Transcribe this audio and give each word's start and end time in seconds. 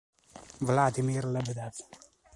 Vladimir 0.69 1.29
Lebedev 1.29 1.77